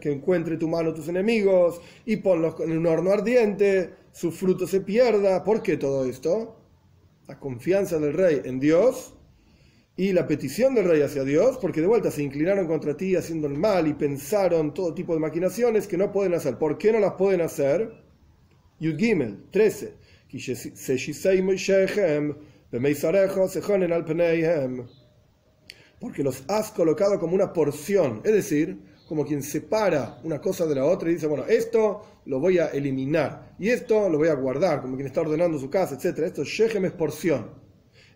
que 0.00 0.12
encuentre 0.12 0.56
tu 0.56 0.68
mano 0.68 0.94
tus 0.94 1.08
enemigos 1.08 1.80
y 2.04 2.16
ponlos 2.16 2.54
en 2.60 2.76
un 2.76 2.86
horno 2.86 3.10
ardiente, 3.10 3.90
su 4.12 4.30
fruto 4.30 4.66
se 4.66 4.80
pierda. 4.80 5.42
¿Por 5.44 5.62
qué 5.62 5.76
todo 5.76 6.04
esto? 6.04 6.56
La 7.26 7.38
confianza 7.38 7.98
del 7.98 8.12
rey 8.12 8.42
en 8.44 8.60
Dios 8.60 9.14
y 9.96 10.12
la 10.12 10.26
petición 10.26 10.74
del 10.74 10.86
rey 10.86 11.02
hacia 11.02 11.24
Dios, 11.24 11.58
porque 11.58 11.80
de 11.80 11.86
vuelta 11.86 12.10
se 12.10 12.22
inclinaron 12.22 12.66
contra 12.66 12.96
ti 12.96 13.16
haciendo 13.16 13.46
el 13.48 13.54
mal 13.54 13.86
y 13.86 13.94
pensaron 13.94 14.72
todo 14.72 14.94
tipo 14.94 15.12
de 15.14 15.20
maquinaciones 15.20 15.86
que 15.86 15.96
no 15.96 16.10
pueden 16.10 16.34
hacer. 16.34 16.58
¿Por 16.58 16.78
qué 16.78 16.92
no 16.92 17.00
las 17.00 17.12
pueden 17.14 17.42
hacer? 17.42 17.92
Yud 18.78 18.96
Gimel 18.96 19.44
13. 19.50 19.94
Porque 26.00 26.22
los 26.22 26.42
has 26.48 26.70
colocado 26.72 27.20
como 27.20 27.34
una 27.34 27.52
porción, 27.52 28.22
es 28.24 28.32
decir, 28.32 28.80
como 29.06 29.26
quien 29.26 29.42
separa 29.42 30.18
una 30.24 30.40
cosa 30.40 30.66
de 30.66 30.74
la 30.74 30.84
otra 30.84 31.10
y 31.10 31.14
dice, 31.14 31.26
bueno, 31.26 31.44
esto 31.46 32.02
lo 32.26 32.40
voy 32.40 32.58
a 32.58 32.68
eliminar 32.68 33.54
y 33.58 33.68
esto 33.68 34.08
lo 34.08 34.18
voy 34.18 34.28
a 34.28 34.34
guardar, 34.34 34.80
como 34.80 34.94
quien 34.94 35.08
está 35.08 35.20
ordenando 35.20 35.58
su 35.58 35.68
casa, 35.68 35.96
etc. 35.96 36.18
Esto 36.20 36.44
Shechem 36.44 36.84
es 36.84 36.92
porción. 36.92 37.50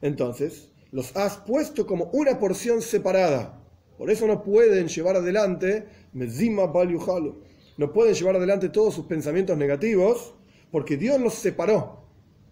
Entonces, 0.00 0.70
los 0.92 1.16
has 1.16 1.38
puesto 1.38 1.86
como 1.86 2.04
una 2.12 2.38
porción 2.38 2.80
separada. 2.80 3.60
Por 3.98 4.10
eso 4.10 4.26
no 4.26 4.42
pueden 4.42 4.86
llevar 4.86 5.16
adelante, 5.16 5.86
no 6.12 7.92
pueden 7.92 8.14
llevar 8.14 8.36
adelante 8.36 8.68
todos 8.68 8.94
sus 8.94 9.06
pensamientos 9.06 9.58
negativos, 9.58 10.34
porque 10.70 10.96
Dios 10.96 11.20
los 11.20 11.34
separó 11.34 12.04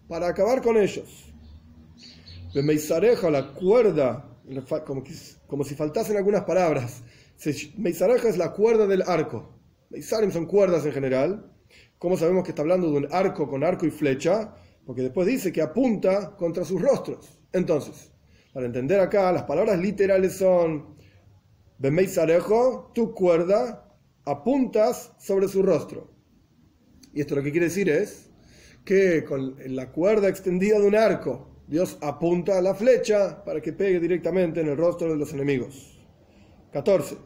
para 0.08 0.26
acabar 0.26 0.62
con 0.62 0.76
ellos. 0.76 1.32
La 2.52 3.52
cuerda, 3.54 4.31
como, 5.46 5.64
si 5.64 5.74
faltasen 5.74 6.16
algunas 6.16 6.44
palabras. 6.44 7.02
Meisareja 7.76 8.28
es 8.28 8.36
la 8.36 8.52
cuerda 8.52 8.86
del 8.86 9.02
arco. 9.02 9.58
Meisarim 9.90 10.30
son 10.30 10.46
cuerdas 10.46 10.84
en 10.86 10.92
general. 10.92 11.52
¿Cómo 11.98 12.16
sabemos 12.16 12.44
que 12.44 12.50
está 12.50 12.62
hablando 12.62 12.90
de 12.90 12.98
un 12.98 13.08
arco 13.12 13.48
con 13.48 13.64
arco 13.64 13.86
y 13.86 13.90
flecha? 13.90 14.54
Porque 14.84 15.02
después 15.02 15.26
dice 15.26 15.52
que 15.52 15.62
apunta 15.62 16.36
contra 16.36 16.64
sus 16.64 16.80
rostros. 16.80 17.38
Entonces, 17.52 18.12
para 18.52 18.66
entender 18.66 19.00
acá, 19.00 19.30
las 19.32 19.44
palabras 19.44 19.78
literales 19.78 20.36
son 20.36 20.96
Bemeisarejo, 21.78 22.92
tu 22.94 23.12
cuerda, 23.12 23.92
apuntas 24.24 25.12
sobre 25.18 25.48
su 25.48 25.62
rostro. 25.62 26.10
Y 27.12 27.20
esto 27.20 27.34
lo 27.34 27.42
que 27.42 27.50
quiere 27.50 27.66
decir 27.66 27.88
es 27.88 28.30
que 28.84 29.24
con 29.24 29.56
la 29.66 29.90
cuerda 29.90 30.28
extendida 30.28 30.78
de 30.78 30.86
un 30.86 30.94
arco, 30.94 31.51
Dios 31.72 31.96
apunta 32.02 32.60
la 32.60 32.74
flecha 32.74 33.42
para 33.46 33.62
que 33.62 33.72
pegue 33.72 33.98
directamente 33.98 34.60
en 34.60 34.68
el 34.68 34.76
rostro 34.76 35.10
de 35.10 35.16
los 35.16 35.32
enemigos. 35.32 35.98
14. 36.70 37.16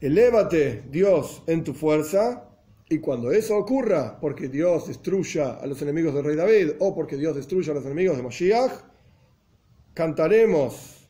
Elévate, 0.00 0.82
Dios, 0.90 1.42
en 1.46 1.62
tu 1.62 1.74
fuerza, 1.74 2.48
y 2.88 2.98
cuando 3.00 3.30
eso 3.30 3.58
ocurra, 3.58 4.18
porque 4.18 4.48
Dios 4.48 4.88
destruya 4.88 5.56
a 5.56 5.66
los 5.66 5.82
enemigos 5.82 6.14
del 6.14 6.24
rey 6.24 6.36
David 6.36 6.70
o 6.78 6.94
porque 6.94 7.18
Dios 7.18 7.36
destruya 7.36 7.72
a 7.72 7.74
los 7.74 7.84
enemigos 7.84 8.16
de 8.16 8.22
Mashiach, 8.22 8.72
cantaremos 9.92 11.06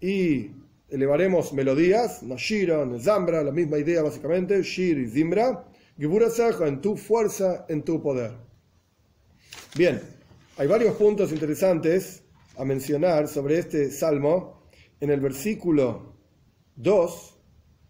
y 0.00 0.52
elevaremos 0.88 1.52
melodías, 1.52 2.22
Nashira, 2.22 2.84
Nezambra, 2.84 3.42
la 3.42 3.52
misma 3.52 3.78
idea 3.78 4.02
básicamente, 4.02 4.62
Shir 4.62 4.98
y 4.98 5.08
Zimbra, 5.08 5.64
en 5.96 6.80
tu 6.80 6.96
fuerza, 6.96 7.66
en 7.68 7.82
tu 7.82 8.02
poder. 8.02 8.32
Bien, 9.76 10.00
hay 10.56 10.66
varios 10.66 10.96
puntos 10.96 11.32
interesantes 11.32 12.22
a 12.56 12.64
mencionar 12.64 13.28
sobre 13.28 13.58
este 13.58 13.90
salmo. 13.90 14.62
En 15.00 15.10
el 15.10 15.20
versículo 15.20 16.14
2, 16.76 17.38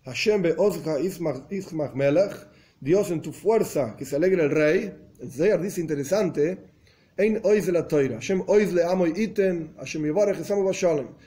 Hashem 0.05 0.43
be'ozcha 0.43 0.99
ismach 0.99 1.95
melech, 1.95 2.35
Dios 2.81 3.11
en 3.11 3.23
tu 3.23 3.33
fuerza, 3.33 3.97
que 3.97 4.05
se 4.05 4.17
alegre 4.17 4.45
el 4.45 4.51
rey. 4.51 4.95
El 5.21 5.31
Zayar 5.31 5.61
dice 5.61 5.81
interesante, 5.81 6.74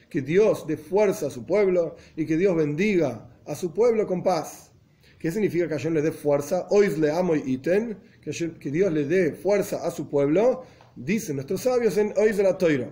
que 0.10 0.22
Dios 0.22 0.68
dé 0.68 0.76
fuerza 0.76 1.28
a 1.28 1.30
su 1.30 1.46
pueblo 1.46 1.96
y 2.18 2.26
que 2.26 2.36
Dios 2.36 2.56
bendiga 2.58 3.30
a 3.46 3.56
su 3.56 3.74
pueblo 3.74 4.06
con 4.06 4.22
paz. 4.22 4.72
¿Qué 5.18 5.32
significa 5.32 5.68
que 5.68 5.76
Hashem 5.76 5.94
le 5.94 6.02
dé 6.02 6.12
fuerza? 6.12 6.68
le 6.98 7.10
amo 7.10 7.36
iten, 7.36 7.98
que 8.22 8.70
Dios 8.70 8.92
le 8.92 9.06
dé 9.06 9.32
fuerza 9.32 9.88
a 9.88 9.92
su 9.92 10.10
pueblo. 10.10 10.64
Dicen 10.98 11.38
nuestros 11.38 11.62
sabios 11.62 11.98
en 11.98 12.14
de 12.36 12.44
la 12.44 12.58
Toira. 12.58 12.92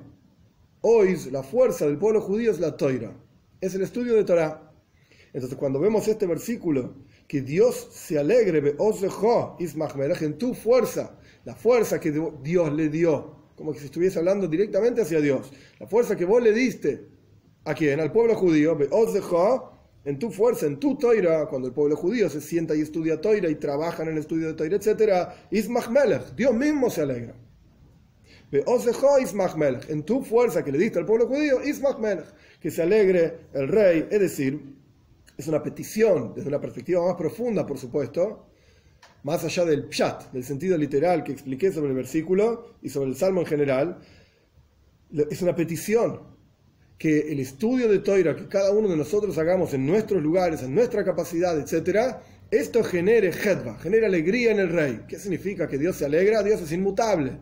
Ois, 0.80 1.30
la 1.32 1.44
fuerza 1.44 1.86
del 1.86 1.98
pueblo 1.98 2.22
judío 2.22 2.52
es 2.52 2.60
la 2.60 2.78
Toira. 2.78 3.12
Es 3.60 3.76
el 3.76 3.82
estudio 3.82 4.14
de 4.14 4.24
Torah. 4.24 4.72
Entonces, 5.34 5.58
cuando 5.58 5.82
vemos 5.82 6.08
este 6.08 6.26
versículo, 6.28 6.96
que 7.28 7.42
Dios 7.42 7.90
se 7.92 8.18
alegre, 8.18 8.62
en 10.22 10.38
tu 10.38 10.54
fuerza, 10.54 11.18
la 11.46 11.56
fuerza 11.56 12.00
que 12.00 12.12
Dios 12.12 12.74
le 12.74 12.90
dio, 12.90 13.36
como 13.56 13.72
que 13.72 13.80
si 13.80 13.86
estuviese 13.86 14.20
hablando 14.20 14.48
directamente 14.48 15.02
hacia 15.02 15.22
Dios, 15.22 15.52
la 15.80 15.88
fuerza 15.88 16.16
que 16.16 16.26
vos 16.26 16.44
le 16.44 16.52
diste 16.52 17.08
a 17.64 17.74
quién, 17.74 18.00
al 18.00 18.12
pueblo 18.12 18.36
judío, 18.36 18.78
en 20.04 20.20
tu 20.20 20.30
fuerza, 20.32 20.66
en 20.66 20.80
tu 20.80 20.98
toira, 20.98 21.48
cuando 21.48 21.68
el 21.68 21.74
pueblo 21.74 21.96
judío 21.96 22.30
se 22.30 22.42
sienta 22.42 22.76
y 22.76 22.82
estudia 22.82 23.22
toira 23.22 23.50
y 23.50 23.56
trabaja 23.56 24.04
en 24.04 24.10
el 24.10 24.18
estudio 24.18 24.48
de 24.48 24.54
toira, 24.54 24.76
etc., 24.76 25.30
Dios 26.36 26.54
mismo 26.54 26.90
se 26.90 27.02
alegra. 27.02 27.36
En 28.52 30.04
tu 30.04 30.22
fuerza 30.22 30.64
que 30.64 30.72
le 30.72 30.78
diste 30.78 31.00
al 31.00 31.06
pueblo 31.06 31.28
judío, 31.28 31.60
que 32.60 32.72
se 32.72 32.82
alegre 32.82 33.48
el 33.54 33.68
rey, 33.68 34.08
es 34.10 34.20
decir, 34.20 34.76
es 35.38 35.48
una 35.48 35.62
petición 35.62 36.34
desde 36.36 36.50
una 36.50 36.62
perspectiva 36.62 37.06
más 37.06 37.16
profunda, 37.16 37.66
por 37.66 37.78
supuesto, 37.78 38.48
más 39.26 39.44
allá 39.44 39.66
del 39.66 39.90
pshat, 39.90 40.32
del 40.34 40.44
sentido 40.44 40.78
literal 40.78 41.24
que 41.24 41.32
expliqué 41.32 41.72
sobre 41.72 41.90
el 41.90 41.96
versículo 41.96 42.76
y 42.84 42.90
sobre 42.90 43.10
el 43.10 43.16
salmo 43.16 43.42
en 43.42 43.48
general, 43.48 43.98
es 45.32 45.42
una 45.42 45.56
petición 45.56 46.20
que 47.00 47.32
el 47.32 47.40
estudio 47.40 47.90
de 47.90 47.98
Toira 48.00 48.36
que 48.36 48.48
cada 48.48 48.72
uno 48.72 48.88
de 48.88 48.96
nosotros 48.96 49.36
hagamos 49.40 49.74
en 49.74 49.84
nuestros 49.84 50.22
lugares, 50.22 50.62
en 50.62 50.76
nuestra 50.76 51.04
capacidad, 51.04 51.60
etc., 51.60 52.18
esto 52.52 52.84
genere 52.84 53.30
hedva, 53.30 53.80
genere 53.80 54.06
alegría 54.06 54.52
en 54.52 54.60
el 54.60 54.70
rey. 54.70 55.02
¿Qué 55.08 55.18
significa 55.18 55.68
que 55.68 55.80
Dios 55.80 55.96
se 55.96 56.06
alegra? 56.06 56.44
Dios 56.44 56.62
es 56.62 56.72
inmutable. 56.72 57.40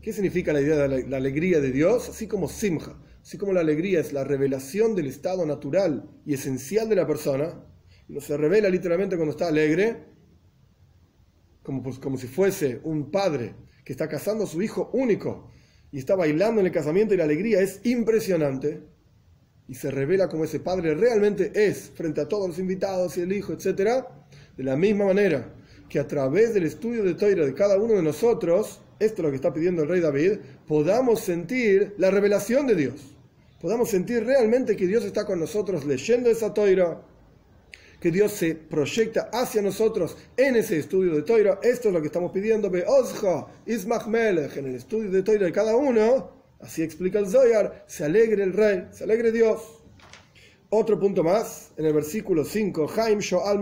¿Qué 0.00 0.14
significa 0.14 0.54
la 0.54 0.62
idea 0.62 0.88
de 0.88 1.06
la, 1.06 1.16
alegría 1.18 1.60
de 1.60 1.70
Dios? 1.70 2.08
Así 2.08 2.26
como 2.26 2.48
simja, 2.48 2.98
así 3.20 3.36
como 3.36 3.52
la 3.52 3.60
alegría 3.60 4.00
es 4.00 4.14
la 4.14 4.24
revelación 4.24 4.94
del 4.94 5.08
estado 5.08 5.44
natural 5.44 6.08
y 6.24 6.32
esencial 6.32 6.88
de 6.88 6.96
la 6.96 7.06
persona, 7.06 7.62
no 8.08 8.22
se 8.22 8.38
revela 8.38 8.70
literalmente 8.70 9.16
cuando 9.16 9.32
está 9.32 9.48
alegre, 9.48 10.15
como, 11.66 11.82
pues, 11.82 11.98
como 11.98 12.16
si 12.16 12.28
fuese 12.28 12.80
un 12.84 13.10
padre 13.10 13.52
que 13.84 13.92
está 13.92 14.08
casando 14.08 14.44
a 14.44 14.46
su 14.46 14.62
hijo 14.62 14.88
único 14.92 15.50
y 15.90 15.98
está 15.98 16.14
bailando 16.14 16.60
en 16.60 16.66
el 16.68 16.72
casamiento 16.72 17.12
y 17.12 17.16
la 17.16 17.24
alegría 17.24 17.60
es 17.60 17.80
impresionante 17.82 18.84
y 19.66 19.74
se 19.74 19.90
revela 19.90 20.28
como 20.28 20.44
ese 20.44 20.60
padre 20.60 20.94
realmente 20.94 21.50
es 21.52 21.90
frente 21.92 22.20
a 22.20 22.28
todos 22.28 22.46
los 22.46 22.60
invitados 22.60 23.18
y 23.18 23.22
el 23.22 23.32
hijo, 23.32 23.52
etc. 23.52 24.04
De 24.56 24.62
la 24.62 24.76
misma 24.76 25.06
manera 25.06 25.52
que 25.88 25.98
a 25.98 26.06
través 26.06 26.54
del 26.54 26.62
estudio 26.62 27.02
de 27.02 27.14
Toira 27.14 27.44
de 27.44 27.54
cada 27.54 27.76
uno 27.78 27.94
de 27.94 28.02
nosotros, 28.02 28.80
esto 29.00 29.22
es 29.22 29.24
lo 29.24 29.30
que 29.30 29.36
está 29.36 29.52
pidiendo 29.52 29.82
el 29.82 29.88
rey 29.88 30.00
David, 30.00 30.38
podamos 30.68 31.18
sentir 31.18 31.96
la 31.98 32.12
revelación 32.12 32.68
de 32.68 32.76
Dios. 32.76 33.16
Podamos 33.60 33.90
sentir 33.90 34.24
realmente 34.24 34.76
que 34.76 34.86
Dios 34.86 35.04
está 35.04 35.26
con 35.26 35.40
nosotros 35.40 35.84
leyendo 35.84 36.30
esa 36.30 36.54
Toira, 36.54 37.02
que 38.06 38.12
Dios 38.12 38.30
se 38.30 38.54
proyecta 38.54 39.30
hacia 39.32 39.60
nosotros 39.60 40.16
en 40.36 40.54
ese 40.54 40.78
estudio 40.78 41.12
de 41.12 41.22
Toira. 41.22 41.58
Esto 41.60 41.88
es 41.88 41.94
lo 41.94 42.00
que 42.00 42.06
estamos 42.06 42.30
pidiendo, 42.30 42.70
Be'ozcha, 42.70 43.48
Ismach 43.66 44.06
Melech, 44.06 44.56
en 44.58 44.66
el 44.66 44.76
estudio 44.76 45.10
de 45.10 45.24
Toira 45.24 45.46
de 45.46 45.50
cada 45.50 45.74
uno. 45.74 46.30
Así 46.60 46.84
explica 46.84 47.18
el 47.18 47.26
Zoyar, 47.26 47.82
se 47.88 48.04
alegre 48.04 48.44
el 48.44 48.52
rey, 48.52 48.86
se 48.92 49.02
alegre 49.02 49.32
Dios. 49.32 49.60
Otro 50.68 51.00
punto 51.00 51.24
más, 51.24 51.72
en 51.76 51.86
el 51.86 51.94
versículo 51.94 52.44
5, 52.44 52.92
Haim 52.96 53.18
Shoal 53.18 53.58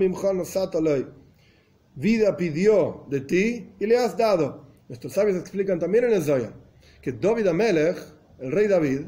vida 1.94 2.36
pidió 2.36 3.06
de 3.08 3.20
ti 3.22 3.70
y 3.80 3.86
le 3.86 3.96
has 3.96 4.14
dado. 4.14 4.66
Nuestros 4.90 5.14
sabios 5.14 5.38
explican 5.38 5.78
también 5.78 6.04
en 6.04 6.12
el 6.12 6.22
Zoyar 6.22 6.52
que 7.00 7.12
David 7.12 7.46
Amelech, 7.46 7.96
el 8.40 8.52
rey 8.52 8.66
David, 8.66 9.06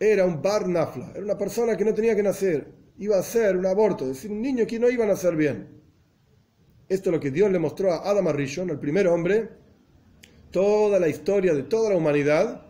era 0.00 0.24
un 0.24 0.40
bar 0.40 0.66
nafla, 0.66 1.10
era 1.14 1.22
una 1.22 1.36
persona 1.36 1.76
que 1.76 1.84
no 1.84 1.92
tenía 1.92 2.16
que 2.16 2.22
nacer, 2.22 2.83
iba 2.98 3.18
a 3.18 3.22
ser 3.22 3.56
un 3.56 3.66
aborto, 3.66 4.04
es 4.04 4.16
decir, 4.16 4.30
un 4.30 4.42
niño 4.42 4.66
que 4.66 4.78
no 4.78 4.88
iba 4.88 5.04
a 5.04 5.08
nacer 5.08 5.36
bien. 5.36 5.68
Esto 6.88 7.10
es 7.10 7.14
lo 7.14 7.20
que 7.20 7.30
Dios 7.30 7.50
le 7.50 7.58
mostró 7.58 7.92
a 7.92 8.08
Adam 8.08 8.28
Arishon, 8.28 8.70
el 8.70 8.78
primer 8.78 9.08
hombre, 9.08 9.48
toda 10.50 11.00
la 11.00 11.08
historia 11.08 11.54
de 11.54 11.64
toda 11.64 11.90
la 11.90 11.96
humanidad, 11.96 12.66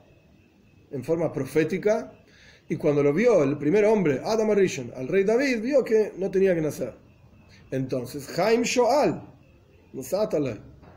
en 0.90 1.04
forma 1.04 1.33
profética, 1.33 2.12
y 2.69 2.76
cuando 2.76 3.02
lo 3.02 3.12
vio 3.12 3.43
el 3.43 3.59
primer 3.59 3.85
hombre, 3.85 4.21
Adam 4.25 4.50
Arishon, 4.50 4.93
al 4.97 5.09
rey 5.09 5.25
David, 5.25 5.61
vio 5.61 5.85
que 5.85 6.12
no 6.16 6.31
tenía 6.31 6.54
que 6.54 6.62
nacer. 6.62 6.95
Entonces, 7.71 8.26
Jaim 8.28 8.62
Shoal, 8.62 9.23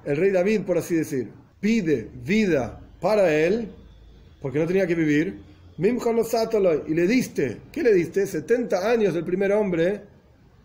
el 0.06 0.18
rey 0.18 0.32
David, 0.32 0.62
por 0.62 0.78
así 0.78 0.96
decir, 0.96 1.32
pide 1.60 2.10
vida 2.24 2.80
para 3.02 3.36
él, 3.36 3.70
porque 4.42 4.60
no 4.60 4.68
tenía 4.68 4.88
que 4.88 4.96
vivir, 4.96 5.42
y 5.80 6.94
le 6.96 7.06
diste, 7.06 7.58
¿qué 7.72 7.84
le 7.84 7.94
diste? 7.94 8.26
70 8.26 8.90
años 8.90 9.14
del 9.14 9.24
primer 9.24 9.52
hombre, 9.52 10.02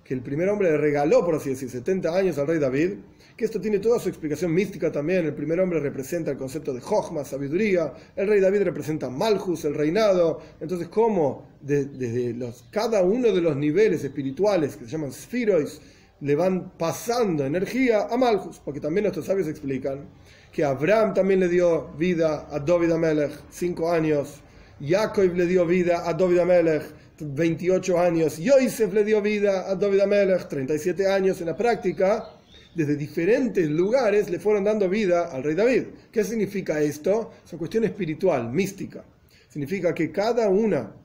que 0.03 0.15
el 0.15 0.23
primer 0.23 0.49
hombre 0.49 0.71
le 0.71 0.79
regaló, 0.79 1.23
por 1.23 1.35
así 1.35 1.51
decir, 1.51 1.69
70 1.69 2.17
años 2.17 2.39
al 2.39 2.47
rey 2.47 2.59
David, 2.59 2.93
que 3.37 3.45
esto 3.45 3.61
tiene 3.61 3.79
toda 3.79 3.99
su 3.99 4.09
explicación 4.09 4.55
mística 4.55 4.91
también. 4.91 5.27
El 5.27 5.35
primer 5.35 5.61
hombre 5.61 5.81
representa 5.81 6.31
el 6.31 6.39
concepto 6.39 6.73
de 6.73 6.81
Jochma, 6.81 7.27
sabiduría, 7.27 7.93
el 8.17 8.27
rey 8.27 8.41
David 8.41 8.63
representa 8.63 9.11
Malchus, 9.11 9.67
el 9.67 9.75
reinado. 9.75 10.41
Entonces, 10.61 10.89
¿cómo 10.89 11.47
desde 11.61 12.33
los, 12.33 12.65
cada 12.71 13.03
uno 13.03 13.33
de 13.33 13.41
los 13.43 13.55
niveles 13.55 14.03
espirituales 14.05 14.77
que 14.77 14.87
se 14.87 14.93
llaman 14.93 15.13
Sphirois 15.13 15.79
le 16.23 16.35
van 16.37 16.73
pasando 16.79 17.45
energía 17.45 18.07
a 18.11 18.17
Malchus? 18.17 18.63
Porque 18.65 18.81
también 18.81 19.05
nuestros 19.05 19.27
sabios 19.27 19.47
explican 19.47 20.07
que 20.51 20.65
Abraham 20.65 21.13
también 21.13 21.41
le 21.41 21.49
dio 21.49 21.89
vida 21.99 22.49
a 22.51 22.59
David 22.59 22.93
Amelech, 22.93 23.33
cinco 23.51 23.91
años 23.91 24.41
Jacob 24.85 25.37
le 25.37 25.47
dio 25.47 25.65
vida 25.65 26.09
a 26.09 26.13
David 26.13 26.41
Amelech, 26.41 26.83
28 27.21 28.01
años. 28.01 28.39
Yosef 28.39 28.93
le 28.93 29.05
dio 29.05 29.23
vida 29.23 29.71
a 29.71 29.77
David 29.77 30.01
Amelech, 30.01 30.49
37 30.49 31.07
años 31.07 31.41
en 31.41 31.47
la 31.47 31.57
práctica. 31.57 32.31
Desde 32.75 32.97
diferentes 32.97 33.69
lugares 33.69 34.29
le 34.29 34.41
fueron 34.41 34.65
dando 34.65 34.89
vida 34.89 35.31
al 35.31 35.45
rey 35.45 35.55
David. 35.55 35.85
¿Qué 36.11 36.25
significa 36.25 36.81
esto? 36.81 37.31
Es 37.45 37.53
una 37.53 37.61
cuestión 37.61 37.85
espiritual, 37.85 38.51
mística. 38.51 39.05
Significa 39.49 39.95
que 39.95 40.11
cada 40.11 40.49
una 40.49 40.97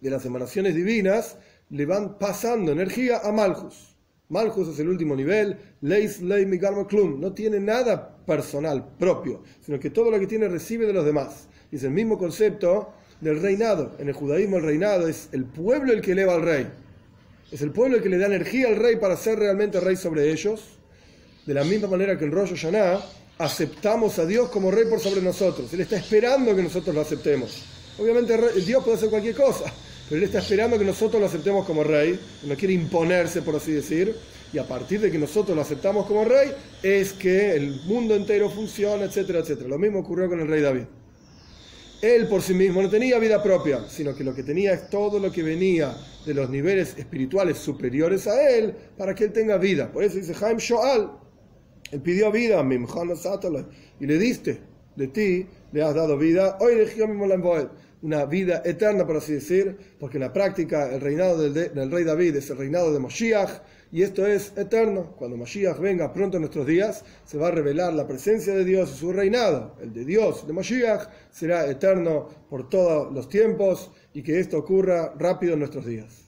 de 0.00 0.10
las 0.10 0.24
emanaciones 0.24 0.74
divinas 0.74 1.36
le 1.70 1.86
van 1.86 2.18
pasando 2.18 2.72
energía 2.72 3.18
a 3.22 3.30
Malchus. 3.30 3.94
Malchus 4.28 4.70
es 4.70 4.80
el 4.80 4.88
último 4.88 5.14
nivel, 5.14 5.56
Leis 5.82 6.20
Lei 6.20 6.48
Klum, 6.88 7.20
no 7.20 7.32
tiene 7.32 7.60
nada 7.60 8.16
personal 8.26 8.96
propio, 8.98 9.42
sino 9.60 9.78
que 9.78 9.90
todo 9.90 10.10
lo 10.10 10.18
que 10.18 10.26
tiene 10.26 10.48
recibe 10.48 10.86
de 10.86 10.94
los 10.94 11.04
demás. 11.04 11.46
Es 11.70 11.84
el 11.84 11.90
mismo 11.90 12.18
concepto 12.18 12.92
del 13.24 13.40
reinado. 13.40 13.96
En 13.98 14.08
el 14.08 14.14
judaísmo 14.14 14.58
el 14.58 14.62
reinado 14.62 15.08
es 15.08 15.28
el 15.32 15.44
pueblo 15.44 15.92
el 15.92 16.00
que 16.02 16.12
eleva 16.12 16.34
al 16.34 16.42
rey. 16.42 16.68
Es 17.50 17.62
el 17.62 17.70
pueblo 17.70 17.96
el 17.96 18.02
que 18.02 18.08
le 18.08 18.18
da 18.18 18.26
energía 18.26 18.68
al 18.68 18.76
rey 18.76 18.96
para 18.96 19.16
ser 19.16 19.38
realmente 19.38 19.80
rey 19.80 19.96
sobre 19.96 20.30
ellos. 20.30 20.60
De 21.46 21.54
la 21.54 21.64
misma 21.64 21.88
manera 21.88 22.18
que 22.18 22.24
en 22.24 22.32
Rosh 22.32 22.50
Hashanah 22.50 23.00
aceptamos 23.38 24.18
a 24.18 24.26
Dios 24.26 24.50
como 24.50 24.70
rey 24.70 24.84
por 24.88 25.00
sobre 25.00 25.22
nosotros. 25.22 25.72
Él 25.72 25.80
está 25.80 25.96
esperando 25.96 26.54
que 26.54 26.62
nosotros 26.62 26.94
lo 26.94 27.00
aceptemos. 27.00 27.64
Obviamente 27.98 28.36
Dios 28.60 28.84
puede 28.84 28.96
hacer 28.96 29.08
cualquier 29.08 29.34
cosa, 29.34 29.72
pero 30.08 30.18
Él 30.18 30.24
está 30.24 30.38
esperando 30.38 30.78
que 30.78 30.84
nosotros 30.84 31.20
lo 31.20 31.26
aceptemos 31.26 31.66
como 31.66 31.82
rey. 31.82 32.18
No 32.44 32.54
quiere 32.56 32.74
imponerse, 32.74 33.42
por 33.42 33.56
así 33.56 33.72
decir. 33.72 34.14
Y 34.52 34.58
a 34.58 34.68
partir 34.68 35.00
de 35.00 35.10
que 35.10 35.18
nosotros 35.18 35.56
lo 35.56 35.62
aceptamos 35.62 36.06
como 36.06 36.24
rey, 36.24 36.52
es 36.82 37.12
que 37.12 37.52
el 37.52 37.80
mundo 37.86 38.14
entero 38.14 38.50
funciona, 38.50 39.04
etcétera, 39.04 39.40
etcétera. 39.40 39.68
Lo 39.68 39.78
mismo 39.78 40.00
ocurrió 40.00 40.28
con 40.28 40.40
el 40.40 40.46
rey 40.46 40.60
David 40.60 40.84
él 42.02 42.28
por 42.28 42.42
sí 42.42 42.54
mismo 42.54 42.82
no 42.82 42.90
tenía 42.90 43.18
vida 43.18 43.42
propia, 43.42 43.88
sino 43.88 44.14
que 44.14 44.24
lo 44.24 44.34
que 44.34 44.42
tenía 44.42 44.72
es 44.72 44.90
todo 44.90 45.18
lo 45.18 45.32
que 45.32 45.42
venía 45.42 45.94
de 46.26 46.34
los 46.34 46.50
niveles 46.50 46.96
espirituales 46.96 47.58
superiores 47.58 48.26
a 48.26 48.50
él 48.50 48.74
para 48.96 49.14
que 49.14 49.24
él 49.24 49.32
tenga 49.32 49.58
vida. 49.58 49.90
Por 49.90 50.04
eso 50.04 50.16
dice 50.16 50.34
Jaime 50.34 50.60
Shoal, 50.60 51.12
él 51.90 52.00
pidió 52.00 52.30
vida, 52.30 52.62
y 54.00 54.06
le 54.06 54.18
diste 54.18 54.60
de 54.96 55.08
ti, 55.08 55.46
le 55.72 55.82
has 55.82 55.94
dado 55.94 56.16
vida, 56.16 56.58
hoy 56.60 56.74
una 58.02 58.26
vida 58.26 58.62
eterna, 58.64 59.06
por 59.06 59.16
así 59.16 59.32
decir, 59.32 59.76
porque 59.98 60.18
en 60.18 60.24
la 60.24 60.32
práctica 60.32 60.92
el 60.92 61.00
reinado 61.00 61.40
del, 61.40 61.74
del 61.74 61.90
rey 61.90 62.04
David 62.04 62.36
es 62.36 62.50
el 62.50 62.58
reinado 62.58 62.92
de 62.92 62.98
Moshiach, 62.98 63.50
y 63.94 64.02
esto 64.02 64.26
es 64.26 64.52
eterno. 64.56 65.14
Cuando 65.16 65.36
Mashiach 65.36 65.78
venga 65.78 66.12
pronto 66.12 66.36
en 66.36 66.40
nuestros 66.40 66.66
días, 66.66 67.04
se 67.24 67.38
va 67.38 67.46
a 67.46 67.50
revelar 67.52 67.92
la 67.92 68.08
presencia 68.08 68.52
de 68.52 68.64
Dios 68.64 68.90
y 68.92 68.98
su 68.98 69.12
reinado. 69.12 69.76
El 69.80 69.92
de 69.92 70.04
Dios, 70.04 70.48
de 70.48 70.52
Mashiach, 70.52 71.06
será 71.30 71.70
eterno 71.70 72.28
por 72.50 72.68
todos 72.68 73.14
los 73.14 73.28
tiempos 73.28 73.92
y 74.12 74.24
que 74.24 74.40
esto 74.40 74.58
ocurra 74.58 75.14
rápido 75.16 75.52
en 75.52 75.60
nuestros 75.60 75.86
días. 75.86 76.23